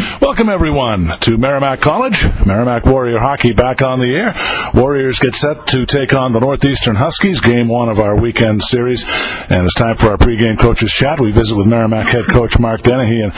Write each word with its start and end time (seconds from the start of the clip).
Welcome, 0.00 0.48
everyone, 0.48 1.18
to 1.20 1.36
Merrimack 1.36 1.80
College. 1.80 2.24
Merrimack 2.46 2.86
Warrior 2.86 3.18
Hockey 3.18 3.52
back 3.52 3.82
on 3.82 3.98
the 3.98 4.06
air. 4.06 4.34
Warriors 4.72 5.18
get 5.18 5.34
set 5.34 5.66
to 5.68 5.84
take 5.84 6.14
on 6.14 6.32
the 6.32 6.40
Northeastern 6.40 6.96
Huskies, 6.96 7.40
game 7.40 7.68
one 7.68 7.90
of 7.90 8.00
our 8.00 8.18
weekend 8.18 8.62
series. 8.62 9.04
And 9.50 9.64
it's 9.64 9.74
time 9.74 9.96
for 9.96 10.10
our 10.10 10.16
pregame 10.16 10.56
coaches 10.56 10.92
chat. 10.92 11.18
We 11.18 11.32
visit 11.32 11.56
with 11.56 11.66
Merrimack 11.66 12.06
head 12.06 12.26
coach 12.26 12.60
Mark 12.60 12.82
Dennehy. 12.82 13.20
And 13.20 13.32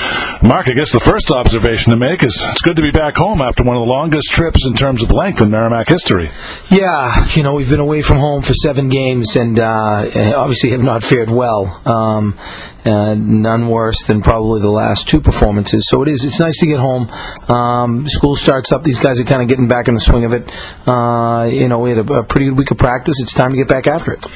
Mark, 0.47 0.69
I 0.69 0.73
guess 0.73 0.93
the 0.93 1.01
first 1.01 1.31
observation 1.31 1.91
to 1.91 1.97
make 1.97 2.23
is 2.23 2.39
it's 2.53 2.61
good 2.61 2.77
to 2.77 2.83
be 2.83 2.91
back 2.91 3.17
home 3.17 3.41
after 3.41 3.63
one 3.63 3.77
of 3.77 3.81
the 3.81 3.91
longest 3.91 4.29
trips 4.29 4.67
in 4.67 4.75
terms 4.75 5.03
of 5.03 5.11
length 5.11 5.41
in 5.41 5.51
Merrimack 5.51 5.89
history. 5.89 6.31
Yeah, 6.69 7.27
you 7.35 7.43
know, 7.43 7.55
we've 7.55 7.71
been 7.71 7.81
away 7.81 8.03
from 8.03 8.19
home 8.19 8.43
for 8.43 8.53
seven 8.53 8.91
games 8.91 9.37
and 9.37 9.59
uh, 9.59 10.35
obviously 10.37 10.73
have 10.73 10.83
not 10.83 11.03
fared 11.03 11.31
well. 11.31 11.81
Um, 11.89 12.39
uh, 12.85 13.15
none 13.15 13.71
worse 13.71 14.03
than 14.05 14.21
probably 14.21 14.61
the 14.61 14.71
last 14.71 15.09
two 15.09 15.21
performances. 15.21 15.87
So 15.89 16.03
it 16.03 16.09
is. 16.09 16.25
It's 16.25 16.41
nice 16.41 16.59
to 16.59 16.67
get 16.67 16.79
home. 16.79 17.09
Um, 17.49 18.07
school 18.07 18.37
starts 18.37 18.71
up. 18.71 18.83
These 18.83 18.99
guys 18.99 19.19
are 19.19 19.25
kind 19.25 19.41
of 19.41 19.49
getting 19.49 19.67
back 19.67 19.89
in 19.89 19.95
the 19.95 20.01
swing 20.01 20.27
of 20.27 20.33
it. 20.33 20.47
Uh, 20.87 21.45
you 21.45 21.69
know, 21.69 21.79
we 21.79 21.91
had 21.91 22.07
a, 22.07 22.13
a 22.13 22.23
pretty 22.23 22.51
good 22.51 22.59
week 22.59 22.71
of 22.71 22.77
practice. 22.77 23.17
It's 23.23 23.33
time 23.33 23.53
to 23.53 23.57
get 23.57 23.69
back 23.69 23.87
after 23.87 24.13
it. 24.13 24.27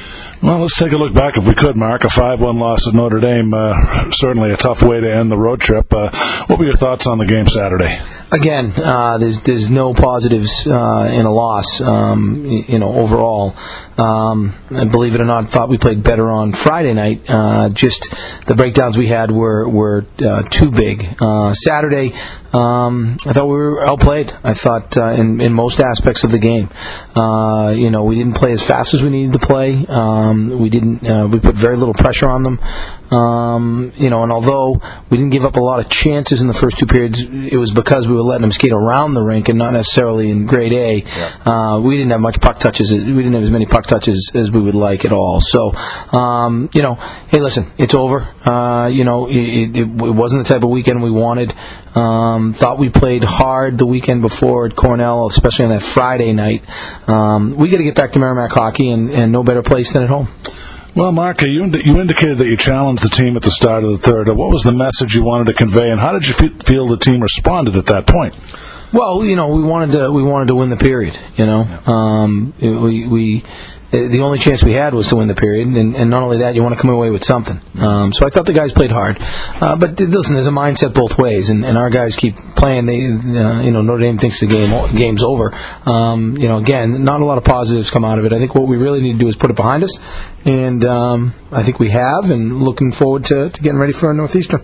Well, 0.41 0.59
let's 0.59 0.77
take 0.77 0.91
a 0.91 0.97
look 0.97 1.15
back, 1.15 1.35
if 1.35 1.47
we 1.47 1.55
could, 1.55 1.75
Mark. 1.75 2.03
A 2.03 2.07
5-1 2.07 2.59
loss 2.59 2.87
at 2.87 2.93
Notre 2.93 3.19
Dame, 3.19 3.51
uh, 3.55 4.11
certainly 4.11 4.51
a 4.51 4.57
tough 4.57 4.83
way 4.83 5.01
to 5.01 5.11
end 5.11 5.31
the 5.31 5.37
road 5.37 5.59
trip. 5.59 5.91
Uh, 5.91 6.45
what 6.45 6.59
were 6.59 6.65
your 6.65 6.75
thoughts 6.75 7.07
on 7.07 7.17
the 7.17 7.25
game 7.25 7.47
Saturday? 7.47 7.99
Again, 8.31 8.71
uh, 8.75 9.17
there's 9.17 9.41
there's 9.41 9.71
no 9.71 9.95
positives 9.95 10.67
uh, 10.67 11.09
in 11.11 11.25
a 11.25 11.31
loss, 11.31 11.81
um, 11.81 12.45
you 12.45 12.77
know, 12.77 12.93
overall. 12.93 13.55
Um, 13.97 14.53
believe 14.69 15.15
it 15.15 15.21
or 15.21 15.25
not, 15.25 15.49
thought 15.49 15.69
we 15.69 15.79
played 15.79 16.03
better 16.03 16.29
on 16.29 16.51
Friday 16.51 16.93
night. 16.93 17.27
Uh, 17.27 17.69
just 17.69 18.13
the 18.45 18.53
breakdowns 18.53 18.95
we 18.95 19.07
had 19.07 19.31
were 19.31 19.67
were 19.67 20.05
uh, 20.23 20.43
too 20.43 20.69
big. 20.69 21.07
Saturday, 21.53 22.13
um, 22.53 23.17
I 23.25 23.33
thought 23.33 23.45
we 23.45 23.55
were 23.55 23.85
outplayed. 23.85 24.33
I 24.43 24.53
thought 24.53 24.95
uh, 24.97 25.09
in 25.09 25.41
in 25.41 25.53
most 25.53 25.79
aspects 25.79 26.23
of 26.23 26.31
the 26.31 26.39
game, 26.39 26.69
uh, 27.15 27.73
you 27.75 27.89
know, 27.89 28.03
we 28.03 28.15
didn't 28.15 28.35
play 28.35 28.53
as 28.53 28.65
fast 28.65 28.93
as 28.93 29.01
we 29.01 29.09
needed 29.09 29.33
to 29.33 29.39
play. 29.39 29.85
Um, 29.87 30.59
we 30.59 30.69
didn't. 30.69 31.07
Uh, 31.07 31.27
we 31.27 31.39
put 31.39 31.55
very 31.55 31.75
little 31.75 31.93
pressure 31.93 32.29
on 32.29 32.43
them. 32.43 32.59
Um, 33.11 33.93
you 33.95 34.09
know, 34.09 34.23
and 34.23 34.31
although 34.31 34.81
we 35.09 35.17
didn't 35.17 35.31
give 35.31 35.45
up 35.45 35.55
a 35.55 35.61
lot 35.61 35.79
of 35.79 35.89
chances 35.89 36.41
in 36.41 36.47
the 36.47 36.53
first 36.53 36.77
two 36.77 36.85
periods, 36.85 37.23
it 37.23 37.57
was 37.57 37.71
because 37.71 38.07
we 38.07 38.13
were 38.13 38.21
letting 38.21 38.41
them 38.41 38.51
skate 38.51 38.73
around 38.73 39.13
the 39.13 39.21
rink 39.21 39.47
and 39.49 39.57
not 39.57 39.73
necessarily 39.73 40.29
in 40.29 40.45
grade 40.45 40.73
A. 40.73 41.03
Yeah. 41.03 41.37
Uh, 41.45 41.79
we 41.79 41.97
didn't 41.97 42.11
have 42.11 42.19
much 42.19 42.41
puck 42.41 42.59
touches. 42.59 42.91
We 42.91 42.99
didn't 42.99 43.33
have 43.33 43.43
as 43.43 43.49
many 43.49 43.65
puck 43.65 43.85
touches 43.85 44.31
as 44.33 44.51
we 44.51 44.61
would 44.61 44.75
like 44.75 45.05
at 45.05 45.13
all. 45.13 45.39
So, 45.39 45.71
um, 45.71 46.69
you 46.73 46.81
know, 46.81 46.95
hey, 46.95 47.39
listen, 47.39 47.67
it's 47.77 47.93
over. 47.93 48.21
Uh, 48.45 48.87
you 48.87 49.03
know, 49.03 49.27
it, 49.27 49.35
it, 49.35 49.77
it 49.77 49.87
wasn't 49.87 50.45
the 50.45 50.53
type 50.53 50.63
of 50.63 50.69
weekend 50.69 51.01
we 51.01 51.11
wanted. 51.11 51.53
Um, 51.95 52.53
thought 52.53 52.77
we 52.77 52.89
played 52.89 53.23
hard 53.23 53.77
the 53.77 53.87
weekend 53.87 54.21
before 54.21 54.67
at 54.67 54.75
Cornell, 54.75 55.27
especially 55.27 55.65
on 55.65 55.71
that 55.71 55.81
Friday 55.81 56.33
night. 56.33 56.65
Um, 57.07 57.55
we 57.55 57.69
got 57.69 57.77
to 57.77 57.83
get 57.83 57.95
back 57.95 58.11
to 58.11 58.19
Merrimack 58.19 58.51
hockey, 58.51 58.91
and, 58.91 59.09
and 59.09 59.31
no 59.31 59.43
better 59.43 59.63
place 59.63 59.93
than 59.93 60.03
at 60.03 60.09
home. 60.09 60.27
Well, 60.97 61.11
Mark, 61.11 61.43
you, 61.43 61.63
you 61.63 62.01
indicated 62.01 62.39
that 62.39 62.47
you 62.47 62.57
challenged 62.57 63.03
the 63.03 63.09
team 63.09 63.37
at 63.37 63.43
the 63.43 63.51
start 63.51 63.83
of 63.83 63.91
the 63.91 63.97
third. 63.99 64.29
What 64.29 64.49
was 64.49 64.63
the 64.63 64.71
message 64.71 65.13
you 65.13 65.23
wanted 65.23 65.45
to 65.45 65.53
convey, 65.53 65.91
and 65.91 65.99
how 65.99 66.11
did 66.11 66.27
you 66.27 66.33
fe- 66.33 66.57
feel 66.65 66.87
the 66.87 66.97
team 66.97 67.21
responded 67.21 67.75
at 67.75 67.85
that 67.85 68.07
point? 68.07 68.33
Well, 68.91 69.23
you 69.23 69.35
know, 69.35 69.49
we 69.49 69.61
wanted 69.61 69.91
to 69.99 70.11
we 70.11 70.23
wanted 70.23 70.47
to 70.47 70.55
win 70.55 70.71
the 70.71 70.75
period. 70.75 71.15
You 71.35 71.45
know, 71.45 71.61
um, 71.85 72.51
we 72.59 73.05
we 73.07 73.43
the 73.91 74.21
only 74.21 74.37
chance 74.37 74.63
we 74.63 74.73
had 74.73 74.93
was 74.93 75.07
to 75.09 75.15
win 75.15 75.27
the 75.27 75.35
period, 75.35 75.67
and, 75.67 75.95
and 75.95 76.09
not 76.09 76.21
only 76.23 76.39
that, 76.39 76.55
you 76.55 76.63
want 76.63 76.75
to 76.75 76.81
come 76.81 76.89
away 76.89 77.09
with 77.09 77.23
something. 77.23 77.61
Um, 77.79 78.11
so 78.11 78.25
I 78.25 78.29
thought 78.29 78.45
the 78.45 78.53
guys 78.53 78.73
played 78.73 78.91
hard, 78.91 79.17
uh, 79.19 79.77
but 79.77 79.99
listen, 79.99 80.33
there's 80.33 80.47
a 80.47 80.51
mindset 80.51 80.93
both 80.93 81.17
ways, 81.17 81.49
and, 81.49 81.65
and 81.65 81.77
our 81.77 81.89
guys 81.89 82.15
keep 82.15 82.35
playing. 82.55 82.85
They, 82.85 83.05
uh, 83.05 83.61
you 83.61 83.71
know, 83.71 83.81
Notre 83.81 84.01
Dame 84.01 84.17
thinks 84.17 84.39
the 84.39 84.47
game 84.47 84.95
game's 84.95 85.23
over. 85.23 85.55
Um, 85.85 86.37
you 86.37 86.47
know, 86.47 86.57
again, 86.57 87.03
not 87.03 87.21
a 87.21 87.25
lot 87.25 87.37
of 87.37 87.43
positives 87.43 87.89
come 87.89 88.03
out 88.03 88.19
of 88.19 88.25
it. 88.25 88.33
I 88.33 88.39
think 88.39 88.55
what 88.55 88.67
we 88.67 88.77
really 88.77 89.01
need 89.01 89.13
to 89.13 89.19
do 89.19 89.27
is 89.27 89.35
put 89.35 89.51
it 89.51 89.55
behind 89.55 89.83
us, 89.83 90.01
and 90.43 90.83
um, 90.83 91.33
I 91.51 91.63
think 91.63 91.79
we 91.79 91.89
have, 91.89 92.29
and 92.29 92.61
looking 92.61 92.91
forward 92.91 93.25
to, 93.25 93.49
to 93.49 93.61
getting 93.61 93.79
ready 93.79 93.93
for 93.93 94.11
a 94.11 94.13
Northeastern. 94.13 94.63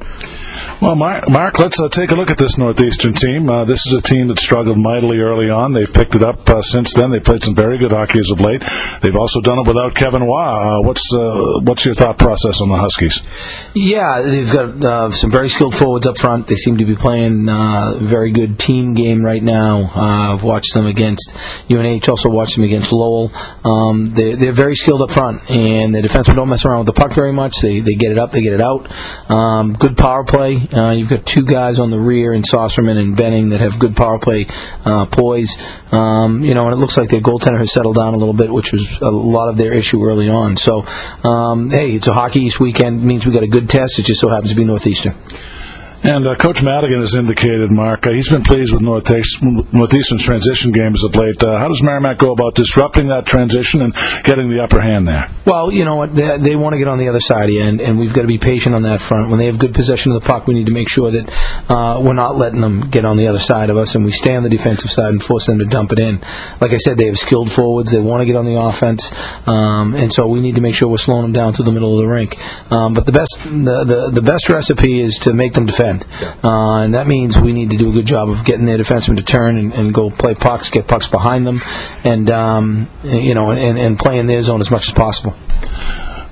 Well, 0.82 0.96
Mark, 0.96 1.60
let's 1.60 1.80
uh, 1.80 1.88
take 1.88 2.12
a 2.12 2.16
look 2.16 2.30
at 2.30 2.38
this 2.38 2.58
Northeastern 2.58 3.14
team. 3.14 3.50
Uh, 3.50 3.64
this 3.64 3.86
is 3.86 3.94
a 3.94 4.02
team 4.02 4.28
that 4.28 4.40
struggled 4.40 4.78
mightily 4.78 5.20
early 5.20 5.50
on. 5.50 5.72
They've 5.72 5.92
picked 5.92 6.16
it 6.16 6.24
up 6.24 6.50
uh, 6.50 6.62
since 6.62 6.94
then. 6.94 7.12
They've 7.12 7.24
played 7.24 7.44
some 7.44 7.56
very 7.56 7.78
good 7.78 7.92
hockey 7.92 8.20
as 8.20 8.30
of 8.32 8.42
late. 8.42 8.62
They've 9.02 9.13
also 9.16 9.42
done 9.42 9.60
it 9.60 9.68
without 9.68 9.96
Kevin 9.96 10.26
Waugh. 10.26 10.80
Uh, 10.80 10.82
what's 10.82 11.14
uh, 11.14 11.60
what's 11.64 11.86
your 11.86 11.96
thought 11.96 12.18
process 12.18 12.62
on 12.62 12.70
the 12.70 12.78
Huskies? 12.78 13.22
Yeah, 13.76 14.22
they've 14.22 14.52
got 14.52 14.84
uh, 14.84 15.12
some 15.12 15.32
very 15.32 15.50
skilled 15.50 15.76
forwards 15.76 16.08
up 16.08 16.18
front. 16.18 16.48
They 16.48 16.56
seem 16.56 16.78
to 16.78 16.86
be 16.86 16.96
playing 16.96 17.50
uh, 17.50 17.94
a 17.96 18.00
very 18.00 18.32
good 18.32 18.60
team 18.60 18.94
game 18.94 19.24
right 19.24 19.42
now. 19.42 19.92
Uh, 19.96 20.34
I've 20.34 20.44
watched 20.44 20.74
them 20.74 20.86
against 20.86 21.36
UNH, 21.70 22.10
also 22.10 22.30
watched 22.30 22.56
them 22.56 22.64
against 22.64 22.92
Lowell. 22.92 23.32
Um, 23.64 24.08
they, 24.08 24.34
they're 24.36 24.52
very 24.52 24.76
skilled 24.76 25.02
up 25.02 25.12
front, 25.12 25.50
and 25.50 25.94
the 25.94 26.00
defensemen 26.00 26.36
don't 26.36 26.50
mess 26.50 26.66
around 26.66 26.80
with 26.80 26.88
the 26.88 26.94
puck 26.94 27.14
very 27.14 27.34
much. 27.34 27.58
They 27.58 27.80
they 27.80 27.96
get 27.96 28.12
it 28.12 28.18
up, 28.18 28.32
they 28.32 28.42
get 28.42 28.54
it 28.54 28.62
out. 28.62 28.92
Um, 29.30 29.74
good 29.74 29.98
power 29.98 30.24
play. 30.24 30.68
Uh, 30.72 30.92
you've 30.92 31.10
got 31.10 31.26
two 31.26 31.44
guys 31.44 31.80
on 31.80 31.90
the 31.90 32.00
rear 32.00 32.34
in 32.34 32.44
Saucerman 32.44 32.98
and 32.98 33.16
Benning 33.16 33.50
that 33.50 33.60
have 33.60 33.80
good 33.80 33.96
power 33.96 34.20
play 34.20 34.46
poise. 35.12 35.58
Um, 35.92 36.44
you 36.44 36.54
know, 36.54 36.66
and 36.66 36.74
it 36.74 36.78
looks 36.78 36.98
like 36.98 37.10
their 37.10 37.22
goaltender 37.22 37.60
has 37.60 37.72
settled 37.72 37.96
down 37.96 38.14
a 38.14 38.18
little 38.18 38.34
bit, 38.34 38.52
which 38.52 38.72
was 38.72 38.88
a 39.04 39.12
lot 39.12 39.50
of 39.50 39.58
their 39.58 39.74
issue 39.74 40.04
early 40.04 40.30
on. 40.30 40.58
So, 40.58 40.86
um, 41.24 41.70
hey, 41.70 41.92
it's 41.92 42.08
a 42.08 42.14
Hockey 42.14 42.42
East 42.42 42.60
weekend. 42.60 43.04
Means 43.04 43.26
we 43.26 43.34
got 43.34 43.44
a 43.44 43.48
good 43.48 43.70
test. 43.70 44.00
It 44.00 44.04
just 44.04 44.20
so 44.20 44.30
happens 44.30 44.50
to 44.50 44.56
be 44.56 44.64
Northeastern. 44.64 45.16
And 46.04 46.28
uh, 46.28 46.36
Coach 46.36 46.62
Madigan 46.62 47.00
has 47.00 47.16
indicated, 47.16 47.72
Mark, 47.72 48.06
uh, 48.06 48.12
he's 48.12 48.28
been 48.30 48.44
pleased 48.44 48.74
with 48.74 48.82
Northeast- 48.82 49.42
Northeastern's 49.42 50.22
transition 50.22 50.74
games 50.74 51.02
of 51.02 51.16
late. 51.16 51.42
Uh, 51.42 51.58
how 51.58 51.70
does 51.70 51.82
Merrimack 51.82 52.18
go 52.18 52.34
about 52.34 52.56
disrupting 52.56 53.08
that 53.08 53.26
transition 53.26 53.82
and 53.82 53.94
getting 54.26 54.50
the 54.50 54.62
upper 54.62 54.82
hand 54.82 55.08
there? 55.08 55.30
Well, 55.46 55.72
you 55.72 55.86
know 55.86 55.96
what? 55.96 56.14
They, 56.14 56.38
they 56.40 56.56
want 56.58 56.74
to 56.74 56.78
get 56.78 56.90
on 56.90 56.98
the 56.98 57.08
other 57.08 57.22
side 57.22 57.46
of 57.46 57.52
you, 57.52 57.62
and, 57.62 57.80
and 57.80 57.98
we've 57.98 58.14
got 58.14 58.24
to 58.24 58.28
be 58.28 58.38
patient 58.38 58.76
on 58.76 58.82
that 58.82 59.00
front. 59.00 59.30
When 59.30 59.40
they 59.40 59.46
have 59.46 59.58
good 59.58 59.74
possession 59.74 60.12
of 60.12 60.22
the 60.22 60.28
puck, 60.28 60.46
we 60.46 60.54
need 60.56 60.66
to 60.66 60.74
make 60.74 60.90
sure 60.90 61.10
that 61.10 61.30
uh, 61.70 62.02
we're 62.04 62.12
not 62.12 62.36
letting 62.36 62.60
them 62.60 62.90
get 62.90 63.06
on 63.06 63.16
the 63.16 63.28
other 63.28 63.40
side 63.40 63.70
of 63.70 63.78
us, 63.78 63.96
and 63.96 64.04
we 64.04 64.12
stay 64.12 64.36
on 64.36 64.44
the 64.44 64.50
defensive 64.50 64.92
side 64.92 65.10
and 65.10 65.24
force 65.24 65.46
them 65.46 65.60
to 65.60 65.66
dump 65.66 65.94
it 65.94 66.00
in. 66.00 66.20
Like 66.60 66.74
I 66.74 66.78
said, 66.78 66.98
they 66.98 67.06
have 67.06 67.18
skilled 67.18 67.50
forwards. 67.50 67.92
They 67.92 68.02
want 68.02 68.20
to 68.20 68.26
get 68.26 68.36
on 68.36 68.46
the 68.46 68.62
offense, 68.62 69.14
um, 69.48 69.96
and 69.96 70.12
so 70.12 70.28
we 70.28 70.42
need 70.42 70.56
to 70.56 70.62
make 70.62 70.76
sure 70.76 70.90
we're 70.90 70.98
slowing 70.98 71.22
them 71.22 71.32
down 71.32 71.54
to 71.54 71.64
the 71.64 71.72
middle 71.72 71.98
of 71.98 72.04
the 72.04 72.10
rink. 72.12 72.38
Um, 72.70 72.94
but 72.94 73.06
the 73.06 73.14
best, 73.14 73.42
the, 73.44 73.86
the 73.86 74.12
the 74.12 74.22
best 74.22 74.50
recipe 74.50 75.00
is 75.00 75.20
to 75.20 75.34
make 75.34 75.54
them 75.54 75.66
defend, 75.66 75.93
uh, 76.02 76.84
and 76.84 76.94
that 76.94 77.08
means 77.08 77.38
we 77.38 77.54
need 77.54 77.70
to 77.72 77.78
do 77.78 77.90
a 77.90 77.94
good 77.94 78.06
job 78.06 78.30
of 78.30 78.44
getting 78.46 78.66
their 78.66 78.78
defensemen 78.78 79.18
to 79.18 79.24
turn 79.24 79.58
and, 79.58 79.74
and 79.74 79.94
go 79.94 80.10
play 80.10 80.34
pucks, 80.34 80.70
get 80.70 80.88
pucks 80.88 81.08
behind 81.08 81.46
them, 81.46 81.62
and 82.04 82.30
um, 82.30 82.90
you 83.04 83.34
know, 83.34 83.52
and, 83.52 83.78
and 83.78 84.00
play 84.00 84.18
in 84.18 84.28
their 84.28 84.42
zone 84.42 84.62
as 84.62 84.72
much 84.72 84.88
as 84.88 84.94
possible. 84.94 85.36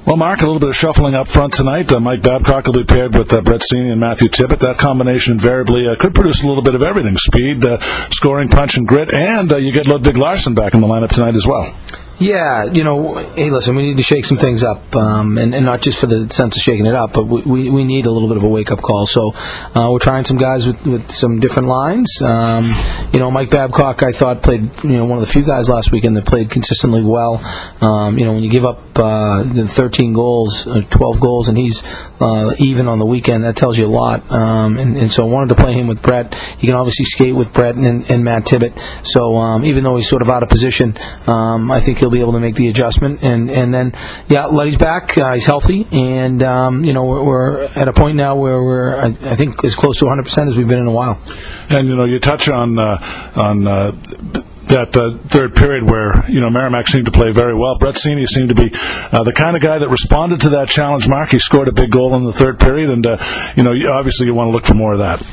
Well, 0.05 0.17
Mark, 0.17 0.41
a 0.41 0.45
little 0.45 0.59
bit 0.59 0.69
of 0.69 0.75
shuffling 0.75 1.13
up 1.13 1.27
front 1.27 1.53
tonight. 1.53 1.91
Uh, 1.91 1.99
Mike 1.99 2.23
Babcock 2.23 2.65
will 2.65 2.73
be 2.73 2.83
paired 2.83 3.15
with 3.15 3.31
uh, 3.31 3.41
Brett 3.41 3.61
Seney 3.61 3.91
and 3.91 3.99
Matthew 3.99 4.29
Tippett. 4.29 4.57
That 4.59 4.79
combination 4.79 5.33
invariably 5.33 5.85
uh, 5.87 5.95
could 6.01 6.15
produce 6.15 6.41
a 6.41 6.47
little 6.47 6.63
bit 6.63 6.73
of 6.73 6.81
everything: 6.81 7.17
speed, 7.17 7.63
uh, 7.63 7.77
scoring, 8.09 8.49
punch, 8.49 8.77
and 8.77 8.87
grit. 8.87 9.13
And 9.13 9.51
uh, 9.51 9.57
you 9.57 9.71
get 9.71 9.85
Ludwig 9.85 10.17
Larsson 10.17 10.55
back 10.55 10.73
in 10.73 10.81
the 10.81 10.87
lineup 10.87 11.11
tonight 11.11 11.35
as 11.35 11.45
well. 11.45 11.77
Yeah, 12.21 12.65
you 12.65 12.83
know, 12.83 13.15
hey, 13.33 13.49
listen, 13.49 13.75
we 13.75 13.81
need 13.81 13.97
to 13.97 14.03
shake 14.03 14.25
some 14.25 14.37
things 14.37 14.61
up, 14.61 14.95
um, 14.95 15.39
and, 15.39 15.55
and 15.55 15.65
not 15.65 15.81
just 15.81 15.99
for 15.99 16.05
the 16.05 16.29
sense 16.29 16.55
of 16.55 16.61
shaking 16.61 16.85
it 16.85 16.93
up, 16.93 17.13
but 17.13 17.23
we, 17.25 17.67
we, 17.67 17.83
need 17.83 18.05
a 18.05 18.11
little 18.11 18.27
bit 18.27 18.37
of 18.37 18.43
a 18.43 18.47
wake 18.47 18.69
up 18.69 18.79
call. 18.79 19.07
So 19.07 19.31
uh, 19.33 19.89
we're 19.91 19.97
trying 19.97 20.23
some 20.23 20.37
guys 20.37 20.67
with, 20.67 20.85
with 20.85 21.09
some 21.09 21.39
different 21.39 21.67
lines. 21.67 22.21
Um, 22.21 22.75
you 23.11 23.17
know, 23.17 23.31
Mike 23.31 23.49
Babcock, 23.49 24.03
I 24.03 24.11
thought 24.11 24.43
played, 24.43 24.69
you 24.83 24.97
know, 24.97 25.05
one 25.05 25.17
of 25.17 25.25
the 25.25 25.31
few 25.31 25.43
guys 25.43 25.67
last 25.67 25.91
weekend 25.91 26.15
that 26.15 26.27
played 26.27 26.51
consistently 26.51 27.01
well. 27.03 27.39
Um, 27.81 28.17
you 28.19 28.25
know, 28.25 28.33
when 28.33 28.43
you 28.43 28.49
give 28.49 28.65
up 28.65 28.79
uh, 28.95 29.43
the 29.43 29.67
13 29.67 30.13
goals, 30.13 30.67
uh, 30.67 30.81
12 30.81 31.19
goals, 31.19 31.49
and 31.49 31.57
he's 31.57 31.83
uh, 32.19 32.53
even 32.59 32.87
on 32.87 32.99
the 32.99 33.05
weekend, 33.05 33.43
that 33.43 33.55
tells 33.55 33.77
you 33.77 33.87
a 33.87 33.87
lot. 33.87 34.31
Um, 34.31 34.77
and, 34.77 34.97
and 34.97 35.11
so 35.11 35.23
I 35.23 35.31
wanted 35.31 35.49
to 35.49 35.61
play 35.61 35.73
him 35.73 35.87
with 35.87 36.01
Brett. 36.01 36.33
He 36.59 36.67
can 36.67 36.75
obviously 36.75 37.05
skate 37.05 37.35
with 37.35 37.51
Brett 37.51 37.75
and, 37.75 38.09
and 38.09 38.23
Matt 38.23 38.45
Tibbett. 38.45 38.77
So 39.05 39.35
um, 39.37 39.65
even 39.65 39.83
though 39.83 39.95
he's 39.95 40.07
sort 40.07 40.21
of 40.21 40.29
out 40.29 40.43
of 40.43 40.49
position, 40.49 40.97
um, 41.25 41.71
I 41.71 41.81
think 41.81 41.97
he'll 41.97 42.11
be 42.11 42.21
able 42.21 42.33
to 42.33 42.39
make 42.39 42.55
the 42.55 42.67
adjustment. 42.67 43.23
And, 43.23 43.49
and 43.49 43.73
then, 43.73 43.93
yeah, 44.27 44.45
Letty's 44.45 44.77
back. 44.77 45.17
Uh, 45.17 45.33
he's 45.33 45.45
healthy. 45.45 45.87
And, 45.91 46.43
um, 46.43 46.85
you 46.85 46.93
know, 46.93 47.05
we're, 47.05 47.23
we're 47.23 47.61
at 47.63 47.87
a 47.87 47.93
point 47.93 48.15
now 48.15 48.35
where 48.35 48.61
we're, 48.61 48.95
I, 48.95 49.05
I 49.05 49.35
think, 49.35 49.63
as 49.63 49.75
close 49.75 49.97
to 49.99 50.05
100% 50.05 50.47
as 50.47 50.55
we've 50.55 50.67
been 50.67 50.79
in 50.79 50.87
a 50.87 50.91
while. 50.91 51.19
And 51.69 51.87
you 51.87 51.95
know, 51.95 52.05
you 52.05 52.19
touch 52.19 52.49
on 52.49 52.77
uh, 52.77 53.31
on 53.35 53.67
that 54.71 54.95
uh, 54.95 55.17
third 55.27 55.55
period 55.55 55.83
where 55.83 56.25
you 56.29 56.39
know 56.39 56.49
Merrimack 56.49 56.87
seemed 56.87 57.05
to 57.05 57.11
play 57.11 57.31
very 57.31 57.53
well. 57.53 57.77
Brett 57.77 57.95
Seney 57.95 58.27
seemed 58.27 58.49
to 58.49 58.55
be 58.55 58.71
uh, 58.73 59.23
the 59.23 59.33
kind 59.33 59.55
of 59.55 59.61
guy 59.61 59.79
that 59.79 59.89
responded 59.89 60.41
to 60.41 60.49
that 60.49 60.69
challenge. 60.69 61.07
Mark, 61.07 61.29
he 61.29 61.39
scored 61.39 61.67
a 61.67 61.71
big 61.71 61.91
goal 61.91 62.15
in 62.15 62.23
the 62.23 62.33
third 62.33 62.59
period, 62.59 62.89
and 62.89 63.05
uh, 63.05 63.53
you 63.55 63.63
know, 63.63 63.71
obviously 63.91 64.25
you 64.25 64.33
want 64.33 64.47
to 64.47 64.51
look 64.51 64.65
for 64.65 64.73
more 64.73 64.93
of 64.93 64.99
that. 64.99 65.23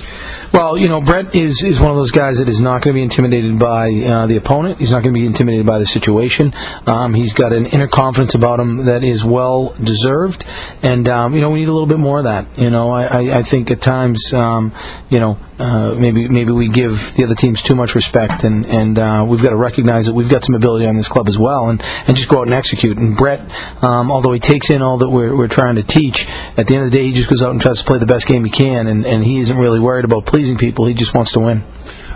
Well, 0.52 0.78
you 0.78 0.88
know, 0.88 1.00
Brett 1.00 1.34
is, 1.34 1.62
is 1.62 1.78
one 1.78 1.90
of 1.90 1.96
those 1.96 2.10
guys 2.10 2.38
that 2.38 2.48
is 2.48 2.60
not 2.60 2.82
going 2.82 2.94
to 2.94 2.98
be 2.98 3.02
intimidated 3.02 3.58
by 3.58 3.90
uh, 3.90 4.26
the 4.26 4.36
opponent. 4.36 4.78
He's 4.78 4.90
not 4.90 5.02
going 5.02 5.14
to 5.14 5.20
be 5.20 5.26
intimidated 5.26 5.66
by 5.66 5.78
the 5.78 5.86
situation. 5.86 6.54
Um, 6.86 7.12
he's 7.12 7.34
got 7.34 7.52
an 7.52 7.66
inner 7.66 7.86
confidence 7.86 8.34
about 8.34 8.58
him 8.58 8.86
that 8.86 9.04
is 9.04 9.24
well 9.24 9.74
deserved, 9.82 10.44
and 10.82 11.06
um, 11.06 11.34
you 11.34 11.40
know, 11.40 11.50
we 11.50 11.60
need 11.60 11.68
a 11.68 11.72
little 11.72 11.86
bit 11.86 11.98
more 11.98 12.18
of 12.18 12.24
that. 12.24 12.58
You 12.58 12.70
know, 12.70 12.90
I, 12.90 13.04
I, 13.04 13.38
I 13.38 13.42
think 13.42 13.70
at 13.70 13.80
times, 13.82 14.32
um, 14.34 14.74
you 15.10 15.20
know, 15.20 15.38
uh, 15.58 15.94
maybe 15.94 16.28
maybe 16.28 16.52
we 16.52 16.68
give 16.68 17.14
the 17.14 17.24
other 17.24 17.34
teams 17.34 17.62
too 17.62 17.74
much 17.74 17.94
respect, 17.94 18.44
and 18.44 18.64
and 18.66 18.98
uh, 18.98 19.24
we've 19.28 19.42
got 19.42 19.50
to 19.50 19.56
recognize 19.56 20.06
that 20.06 20.14
we've 20.14 20.28
got 20.28 20.44
some 20.44 20.54
ability 20.54 20.86
on 20.86 20.96
this 20.96 21.08
club 21.08 21.28
as 21.28 21.38
well, 21.38 21.68
and, 21.68 21.82
and 21.82 22.16
just 22.16 22.28
go 22.28 22.38
out 22.38 22.46
and 22.46 22.54
execute. 22.54 22.96
And 22.96 23.16
Brett, 23.16 23.40
um, 23.82 24.10
although 24.10 24.32
he 24.32 24.40
takes 24.40 24.70
in 24.70 24.82
all 24.82 24.98
that 24.98 25.10
we're, 25.10 25.36
we're 25.36 25.48
trying 25.48 25.76
to 25.76 25.82
teach, 25.82 26.28
at 26.28 26.66
the 26.66 26.74
end 26.74 26.84
of 26.84 26.90
the 26.90 26.98
day, 26.98 27.04
he 27.04 27.12
just 27.12 27.28
goes 27.28 27.42
out 27.42 27.50
and 27.50 27.60
tries 27.60 27.78
to 27.78 27.84
play 27.84 27.98
the 27.98 28.06
best 28.06 28.26
game 28.26 28.44
he 28.44 28.50
can, 28.50 28.86
and, 28.86 29.04
and 29.04 29.24
he 29.24 29.38
isn't 29.38 29.56
really 29.56 29.80
worried 29.80 30.04
about 30.04 30.26
pleasing 30.26 30.58
people. 30.58 30.86
He 30.86 30.94
just 30.94 31.14
wants 31.14 31.32
to 31.32 31.40
win. 31.40 31.64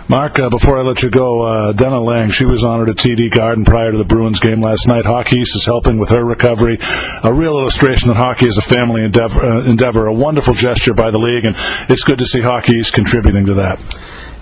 Mark, 0.09 0.37
uh, 0.37 0.49
before 0.49 0.79
I 0.79 0.83
let 0.83 1.01
you 1.01 1.09
go, 1.09 1.43
uh, 1.43 1.71
Laing, 1.71 2.29
she 2.29 2.45
was 2.45 2.63
honored 2.63 2.89
at 2.89 2.97
TD 2.97 3.33
Garden 3.33 3.63
prior 3.63 3.91
to 3.91 3.97
the 3.97 4.03
Bruins 4.03 4.39
game 4.39 4.61
last 4.61 4.85
night. 4.85 5.05
Hockey 5.05 5.37
East 5.37 5.55
is 5.55 5.65
helping 5.65 5.97
with 5.97 6.09
her 6.09 6.23
recovery. 6.23 6.77
A 7.23 7.33
real 7.33 7.57
illustration 7.57 8.09
that 8.09 8.17
hockey 8.17 8.47
is 8.47 8.57
a 8.57 8.61
family 8.61 9.05
endeavor, 9.05 9.45
uh, 9.45 9.63
endeavor, 9.63 10.07
a 10.07 10.13
wonderful 10.13 10.53
gesture 10.53 10.93
by 10.93 11.09
the 11.09 11.17
league, 11.17 11.45
and 11.45 11.55
it's 11.89 12.03
good 12.03 12.17
to 12.17 12.25
see 12.25 12.41
Hockey 12.41 12.73
East 12.73 12.93
contributing 12.93 13.45
to 13.45 13.53
that. 13.53 13.79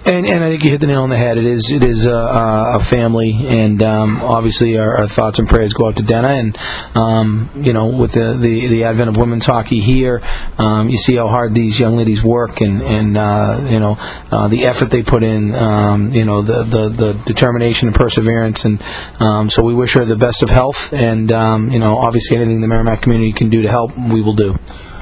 And, 0.03 0.25
and 0.25 0.44
I 0.44 0.50
think 0.50 0.63
you 0.63 0.71
hit 0.71 0.81
the 0.81 0.88
nail 0.88 1.03
on 1.03 1.09
the 1.09 1.18
head. 1.18 1.38
It 1.38 1.45
is 1.45 1.71
it 1.71 1.83
is 1.83 2.07
a, 2.07 2.15
a 2.15 2.80
family, 2.80 3.33
and 3.48 3.83
um, 3.83 4.19
obviously 4.21 4.80
our, 4.80 4.98
our, 4.98 5.07
thoughts 5.07 5.38
and 5.38 5.48
prayers 5.48 5.74
go 5.74 5.88
out 5.88 5.98
to 5.98 6.03
Denna. 6.03 6.30
And 6.30 6.57
um, 6.95 7.51
you 7.56 7.71
know, 7.71 7.86
with 7.88 8.13
the, 8.13 8.33
the, 8.33 8.68
the 8.68 8.83
advent 8.86 9.09
of 9.09 9.18
women's 9.18 9.45
hockey 9.45 9.80
here, 9.80 10.19
um, 10.57 10.89
you 10.89 10.98
see 10.98 11.15
how 11.15 11.27
hard 11.27 11.53
these 11.53 11.80
young 11.80 11.98
ladies 11.98 12.24
work, 12.24 12.62
and 12.62 12.81
and 12.81 13.15
uh, 13.15 13.68
you 13.69 13.80
know 13.80 13.95
uh, 14.00 14.48
the 14.48 14.65
effort 14.65 14.89
they 14.89 15.03
put 15.03 15.21
in. 15.21 15.53
Um, 15.53 16.12
you 16.12 16.25
know 16.25 16.42
the, 16.42 16.63
the, 16.63 16.89
the 16.89 17.13
determination 17.25 17.88
and 17.88 17.95
perseverance, 17.95 18.65
and 18.65 18.81
um, 19.19 19.51
so 19.51 19.62
we 19.63 19.75
wish 19.75 19.94
her 19.94 20.06
the 20.06 20.15
best 20.15 20.42
of 20.42 20.50
health. 20.50 20.94
And 20.94 21.31
um, 21.31 21.69
you 21.69 21.77
know, 21.77 22.00
obviously 22.00 22.38
anything 22.38 22.62
the 22.62 22.68
Merrimack 22.68 23.03
community 23.03 23.33
can 23.33 23.51
do 23.51 23.62
to 23.62 23.69
help, 23.69 23.95
we 23.95 24.24
will 24.24 24.36
do. 24.36 24.57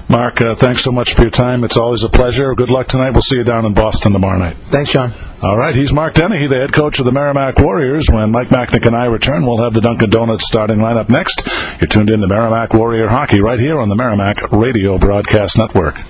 Mark, 0.09 0.41
uh, 0.41 0.55
thanks 0.55 0.83
so 0.83 0.91
much 0.91 1.13
for 1.13 1.21
your 1.21 1.29
time. 1.29 1.63
It's 1.63 1.77
always 1.77 2.03
a 2.03 2.09
pleasure. 2.09 2.55
Good 2.55 2.71
luck 2.71 2.87
tonight. 2.87 3.11
We'll 3.11 3.21
see 3.21 3.35
you 3.35 3.43
down 3.43 3.65
in 3.65 3.75
Boston 3.75 4.11
tomorrow 4.11 4.39
night. 4.39 4.57
Thanks, 4.69 4.91
John. 4.91 5.13
All 5.43 5.55
right, 5.55 5.75
he's 5.75 5.93
Mark 5.93 6.15
Dennehy, 6.15 6.47
the 6.47 6.55
head 6.55 6.73
coach 6.73 6.97
of 6.97 7.05
the 7.05 7.11
Merrimack 7.11 7.59
Warriors. 7.59 8.07
When 8.11 8.31
Mike 8.31 8.49
Macknick 8.49 8.87
and 8.87 8.95
I 8.95 9.05
return, 9.05 9.45
we'll 9.45 9.63
have 9.63 9.73
the 9.73 9.81
Dunkin' 9.81 10.09
Donuts 10.09 10.47
starting 10.47 10.79
lineup 10.79 11.09
next. 11.09 11.47
You're 11.79 11.87
tuned 11.87 12.09
in 12.09 12.21
to 12.21 12.27
Merrimack 12.27 12.73
Warrior 12.73 13.07
Hockey 13.07 13.39
right 13.39 13.59
here 13.59 13.79
on 13.79 13.87
the 13.87 13.95
Merrimack 13.95 14.51
Radio 14.51 14.97
Broadcast 14.97 15.57
Network. 15.59 16.01